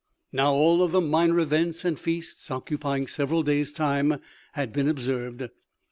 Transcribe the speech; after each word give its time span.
Now 0.31 0.51
all 0.55 0.81
of 0.81 0.93
the 0.93 0.99
minor 0.99 1.39
events 1.41 1.85
and 1.85 1.99
feasts, 1.99 2.49
occupying 2.49 3.05
several 3.05 3.43
days' 3.43 3.71
time, 3.71 4.19
had 4.53 4.73
been 4.73 4.87
observed. 4.89 5.47